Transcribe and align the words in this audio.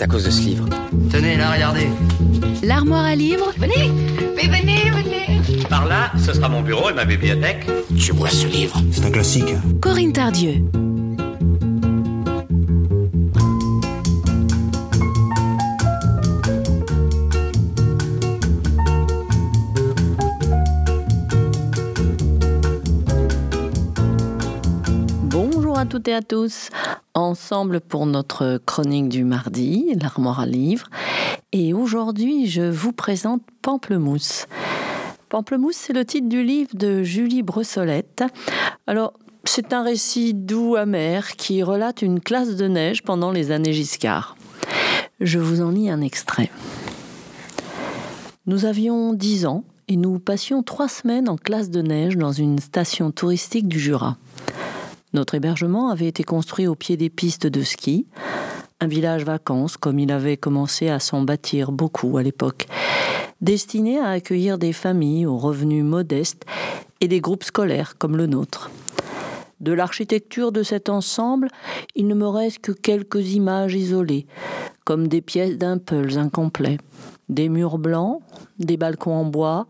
c'est 0.00 0.04
à 0.04 0.08
cause 0.08 0.24
de 0.24 0.30
ce 0.30 0.40
livre. 0.40 0.64
Tenez, 1.12 1.36
là, 1.36 1.52
regardez. 1.52 1.86
L'armoire 2.62 3.04
à 3.04 3.14
livres 3.14 3.52
Venez, 3.58 3.92
mais 4.34 4.48
venez, 4.48 4.90
venez. 4.92 5.62
Par 5.68 5.84
là, 5.84 6.10
ce 6.16 6.32
sera 6.32 6.48
mon 6.48 6.62
bureau 6.62 6.88
et 6.88 6.94
ma 6.94 7.04
bibliothèque. 7.04 7.66
Tu 7.98 8.12
vois 8.12 8.30
ce 8.30 8.46
livre? 8.46 8.80
C'est 8.92 9.04
un 9.04 9.10
classique. 9.10 9.52
Corinne 9.82 10.14
Tardieu. 10.14 10.54
Bonjour 25.24 25.78
à 25.78 25.84
toutes 25.84 26.08
et 26.08 26.14
à 26.14 26.22
tous. 26.22 26.70
Ensemble 27.14 27.80
pour 27.80 28.06
notre 28.06 28.60
chronique 28.64 29.08
du 29.08 29.24
mardi, 29.24 29.96
l'armoire 30.00 30.38
à 30.38 30.46
livres. 30.46 30.86
Et 31.50 31.74
aujourd'hui, 31.74 32.46
je 32.46 32.62
vous 32.62 32.92
présente 32.92 33.42
Pamplemousse. 33.62 34.46
Pamplemousse, 35.28 35.74
c'est 35.74 35.92
le 35.92 36.04
titre 36.04 36.28
du 36.28 36.44
livre 36.44 36.70
de 36.74 37.02
Julie 37.02 37.42
Brossolette. 37.42 38.22
Alors, 38.86 39.14
c'est 39.42 39.72
un 39.72 39.82
récit 39.82 40.34
doux, 40.34 40.76
amer, 40.76 41.34
qui 41.36 41.64
relate 41.64 42.02
une 42.02 42.20
classe 42.20 42.54
de 42.54 42.68
neige 42.68 43.02
pendant 43.02 43.32
les 43.32 43.50
années 43.50 43.72
Giscard. 43.72 44.36
Je 45.18 45.40
vous 45.40 45.62
en 45.62 45.70
lis 45.70 45.90
un 45.90 46.02
extrait. 46.02 46.50
Nous 48.46 48.66
avions 48.66 49.14
10 49.14 49.46
ans 49.46 49.64
et 49.88 49.96
nous 49.96 50.20
passions 50.20 50.62
trois 50.62 50.88
semaines 50.88 51.28
en 51.28 51.36
classe 51.36 51.70
de 51.70 51.82
neige 51.82 52.16
dans 52.16 52.30
une 52.30 52.60
station 52.60 53.10
touristique 53.10 53.66
du 53.66 53.80
Jura. 53.80 54.16
Notre 55.12 55.34
hébergement 55.34 55.90
avait 55.90 56.06
été 56.06 56.22
construit 56.22 56.68
au 56.68 56.76
pied 56.76 56.96
des 56.96 57.10
pistes 57.10 57.46
de 57.46 57.62
ski, 57.62 58.06
un 58.80 58.86
village 58.86 59.24
vacances 59.24 59.76
comme 59.76 59.98
il 59.98 60.12
avait 60.12 60.36
commencé 60.36 60.88
à 60.88 61.00
s'en 61.00 61.22
bâtir 61.22 61.72
beaucoup 61.72 62.16
à 62.16 62.22
l'époque, 62.22 62.66
destiné 63.40 63.98
à 63.98 64.10
accueillir 64.10 64.56
des 64.56 64.72
familles 64.72 65.26
aux 65.26 65.36
revenus 65.36 65.84
modestes 65.84 66.44
et 67.00 67.08
des 67.08 67.20
groupes 67.20 67.44
scolaires 67.44 67.98
comme 67.98 68.16
le 68.16 68.26
nôtre. 68.26 68.70
De 69.60 69.72
l'architecture 69.72 70.52
de 70.52 70.62
cet 70.62 70.88
ensemble, 70.88 71.48
il 71.94 72.06
ne 72.06 72.14
me 72.14 72.26
reste 72.26 72.60
que 72.60 72.72
quelques 72.72 73.32
images 73.32 73.74
isolées, 73.74 74.26
comme 74.84 75.08
des 75.08 75.20
pièces 75.20 75.58
d'impulse 75.58 76.16
incomplets. 76.16 76.78
Des 77.28 77.48
murs 77.48 77.78
blancs, 77.78 78.22
des 78.58 78.76
balcons 78.76 79.14
en 79.14 79.24
bois, 79.24 79.66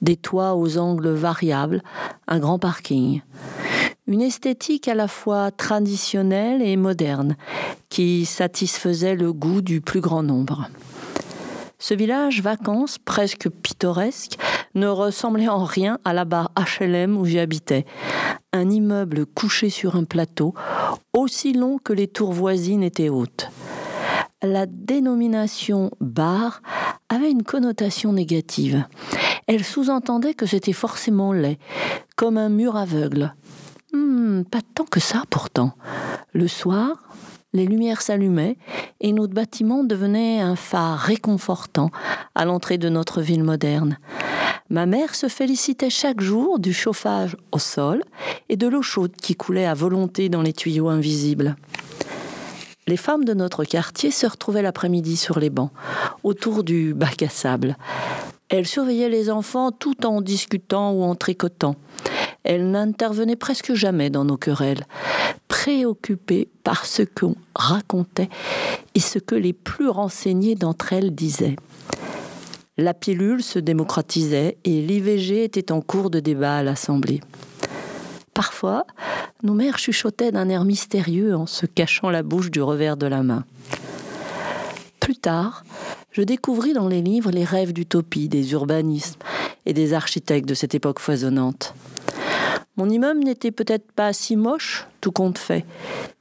des 0.00 0.16
toits 0.16 0.54
aux 0.54 0.78
angles 0.78 1.10
variables, 1.10 1.82
un 2.28 2.38
grand 2.38 2.58
parking. 2.58 3.22
Une 4.08 4.20
esthétique 4.20 4.88
à 4.88 4.94
la 4.94 5.06
fois 5.06 5.52
traditionnelle 5.52 6.60
et 6.60 6.76
moderne, 6.76 7.36
qui 7.88 8.26
satisfaisait 8.26 9.14
le 9.14 9.32
goût 9.32 9.62
du 9.62 9.80
plus 9.80 10.00
grand 10.00 10.24
nombre. 10.24 10.68
Ce 11.78 11.94
village 11.94 12.42
vacances, 12.42 12.98
presque 12.98 13.48
pittoresque, 13.48 14.38
ne 14.74 14.88
ressemblait 14.88 15.48
en 15.48 15.62
rien 15.62 16.00
à 16.04 16.12
la 16.14 16.24
barre 16.24 16.50
HLM 16.56 17.16
où 17.16 17.24
j'y 17.26 17.38
habitais. 17.38 17.86
Un 18.52 18.70
immeuble 18.70 19.24
couché 19.24 19.70
sur 19.70 19.94
un 19.94 20.02
plateau, 20.02 20.52
aussi 21.12 21.52
long 21.52 21.78
que 21.78 21.92
les 21.92 22.08
tours 22.08 22.32
voisines 22.32 22.82
étaient 22.82 23.08
hautes. 23.08 23.50
La 24.42 24.66
dénomination 24.66 25.92
bar 26.00 26.60
avait 27.08 27.30
une 27.30 27.44
connotation 27.44 28.12
négative. 28.12 28.84
Elle 29.46 29.62
sous-entendait 29.62 30.34
que 30.34 30.46
c'était 30.46 30.72
forcément 30.72 31.32
laid, 31.32 31.58
comme 32.16 32.36
un 32.36 32.48
mur 32.48 32.76
aveugle. 32.76 33.34
Hmm, 34.22 34.44
pas 34.44 34.60
tant 34.76 34.84
que 34.84 35.00
ça 35.00 35.24
pourtant. 35.30 35.72
Le 36.32 36.46
soir, 36.46 37.02
les 37.52 37.66
lumières 37.66 38.02
s'allumaient 38.02 38.56
et 39.00 39.12
notre 39.12 39.34
bâtiment 39.34 39.82
devenait 39.82 40.38
un 40.38 40.54
phare 40.54 40.96
réconfortant 40.96 41.90
à 42.36 42.44
l'entrée 42.44 42.78
de 42.78 42.88
notre 42.88 43.20
ville 43.20 43.42
moderne. 43.42 43.98
Ma 44.70 44.86
mère 44.86 45.16
se 45.16 45.26
félicitait 45.26 45.90
chaque 45.90 46.20
jour 46.20 46.60
du 46.60 46.72
chauffage 46.72 47.36
au 47.50 47.58
sol 47.58 48.04
et 48.48 48.56
de 48.56 48.68
l'eau 48.68 48.80
chaude 48.80 49.16
qui 49.20 49.34
coulait 49.34 49.66
à 49.66 49.74
volonté 49.74 50.28
dans 50.28 50.42
les 50.42 50.52
tuyaux 50.52 50.88
invisibles. 50.88 51.56
Les 52.86 52.96
femmes 52.96 53.24
de 53.24 53.34
notre 53.34 53.64
quartier 53.64 54.12
se 54.12 54.28
retrouvaient 54.28 54.62
l'après-midi 54.62 55.16
sur 55.16 55.40
les 55.40 55.50
bancs, 55.50 55.72
autour 56.22 56.62
du 56.62 56.94
bac 56.94 57.24
à 57.24 57.28
sable. 57.28 57.76
Elles 58.48 58.68
surveillaient 58.68 59.08
les 59.08 59.30
enfants 59.30 59.72
tout 59.72 60.06
en 60.06 60.20
discutant 60.20 60.92
ou 60.92 61.02
en 61.02 61.16
tricotant. 61.16 61.74
Elles 62.44 62.70
n'intervenaient 62.70 63.36
presque 63.36 63.74
jamais 63.74 64.10
dans 64.10 64.24
nos 64.24 64.36
querelles, 64.36 64.84
préoccupées 65.48 66.48
par 66.64 66.86
ce 66.86 67.02
qu'on 67.02 67.36
racontait 67.54 68.28
et 68.94 69.00
ce 69.00 69.18
que 69.18 69.34
les 69.34 69.52
plus 69.52 69.88
renseignées 69.88 70.54
d'entre 70.54 70.92
elles 70.92 71.14
disaient. 71.14 71.56
La 72.78 72.94
pilule 72.94 73.42
se 73.42 73.58
démocratisait 73.58 74.56
et 74.64 74.82
l'IVG 74.82 75.44
était 75.44 75.72
en 75.72 75.80
cours 75.80 76.10
de 76.10 76.20
débat 76.20 76.56
à 76.56 76.62
l'Assemblée. 76.62 77.20
Parfois, 78.34 78.86
nos 79.42 79.54
mères 79.54 79.78
chuchotaient 79.78 80.32
d'un 80.32 80.48
air 80.48 80.64
mystérieux 80.64 81.36
en 81.36 81.46
se 81.46 81.66
cachant 81.66 82.08
la 82.08 82.22
bouche 82.22 82.50
du 82.50 82.62
revers 82.62 82.96
de 82.96 83.06
la 83.06 83.22
main. 83.22 83.44
Plus 85.00 85.16
tard, 85.16 85.64
je 86.12 86.22
découvris 86.22 86.72
dans 86.72 86.88
les 86.88 87.02
livres 87.02 87.30
les 87.30 87.44
rêves 87.44 87.72
d'utopie 87.72 88.28
des 88.28 88.52
urbanismes 88.52 89.18
et 89.66 89.74
des 89.74 89.92
architectes 89.94 90.48
de 90.48 90.54
cette 90.54 90.74
époque 90.74 90.98
foisonnante. 90.98 91.74
Mon 92.76 92.88
immeuble 92.88 93.20
n'était 93.20 93.50
peut-être 93.50 93.92
pas 93.92 94.12
si 94.12 94.34
moche, 94.34 94.86
tout 95.00 95.12
compte 95.12 95.38
fait. 95.38 95.66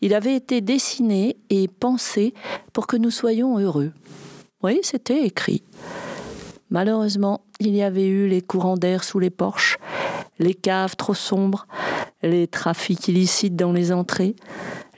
Il 0.00 0.14
avait 0.14 0.34
été 0.34 0.60
dessiné 0.60 1.36
et 1.50 1.68
pensé 1.68 2.32
pour 2.72 2.86
que 2.86 2.96
nous 2.96 3.10
soyons 3.10 3.58
heureux. 3.58 3.92
Oui, 4.62 4.80
c'était 4.82 5.24
écrit. 5.24 5.62
Malheureusement, 6.70 7.42
il 7.60 7.74
y 7.74 7.82
avait 7.82 8.06
eu 8.06 8.28
les 8.28 8.42
courants 8.42 8.76
d'air 8.76 9.04
sous 9.04 9.18
les 9.18 9.30
porches, 9.30 9.78
les 10.38 10.54
caves 10.54 10.96
trop 10.96 11.14
sombres, 11.14 11.66
les 12.22 12.46
trafics 12.46 13.08
illicites 13.08 13.56
dans 13.56 13.72
les 13.72 13.92
entrées, 13.92 14.34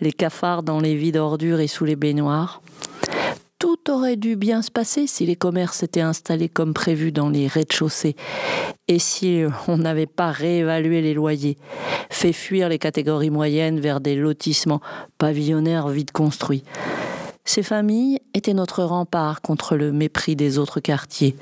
les 0.00 0.12
cafards 0.12 0.62
dans 0.62 0.80
les 0.80 0.94
vides 0.94 1.16
ordures 1.16 1.60
et 1.60 1.68
sous 1.68 1.84
les 1.84 1.96
baignoires. 1.96 2.62
Aurait 3.90 4.14
dû 4.14 4.36
bien 4.36 4.62
se 4.62 4.70
passer 4.70 5.08
si 5.08 5.26
les 5.26 5.34
commerces 5.34 5.82
étaient 5.82 6.00
installés 6.00 6.48
comme 6.48 6.74
prévu 6.74 7.10
dans 7.10 7.28
les 7.28 7.48
rez-de-chaussée 7.48 8.14
et 8.86 9.00
si 9.00 9.42
on 9.66 9.78
n'avait 9.78 10.06
pas 10.06 10.30
réévalué 10.30 11.02
les 11.02 11.12
loyers, 11.12 11.56
fait 12.08 12.32
fuir 12.32 12.68
les 12.68 12.78
catégories 12.78 13.30
moyennes 13.30 13.80
vers 13.80 14.00
des 14.00 14.14
lotissements 14.14 14.80
pavillonnaires 15.18 15.88
vite 15.88 16.12
construits. 16.12 16.62
Ces 17.44 17.64
familles 17.64 18.20
étaient 18.32 18.54
notre 18.54 18.84
rempart 18.84 19.40
contre 19.40 19.74
le 19.74 19.90
mépris 19.90 20.36
des 20.36 20.58
autres 20.58 20.78
quartiers. 20.78 21.34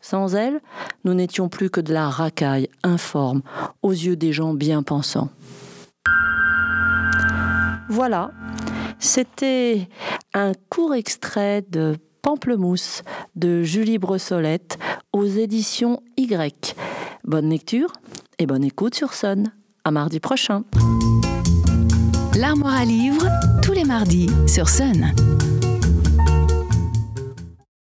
Sans 0.00 0.36
elles, 0.36 0.60
nous 1.04 1.14
n'étions 1.14 1.48
plus 1.48 1.70
que 1.70 1.80
de 1.80 1.92
la 1.92 2.08
racaille 2.08 2.68
informe 2.84 3.42
aux 3.82 3.90
yeux 3.90 4.16
des 4.16 4.32
gens 4.32 4.54
bien 4.54 4.84
pensants. 4.84 5.30
Voilà, 7.88 8.30
c'était 9.00 9.88
un 10.34 10.52
court 10.68 10.94
extrait 10.94 11.64
de 11.68 11.96
Pamplemousse 12.22 13.02
de 13.34 13.62
Julie 13.62 13.98
Brossolette 13.98 14.78
aux 15.12 15.26
éditions 15.26 16.02
Y. 16.16 16.74
Bonne 17.24 17.48
lecture 17.50 17.92
et 18.38 18.46
bonne 18.46 18.64
écoute 18.64 18.94
sur 18.94 19.12
Sun. 19.14 19.52
À 19.84 19.90
mardi 19.90 20.20
prochain. 20.20 20.64
L'armoire 22.38 22.74
à 22.74 22.84
livres, 22.84 23.26
tous 23.62 23.72
les 23.72 23.84
mardis 23.84 24.28
sur 24.46 24.68
Sun. 24.68 25.12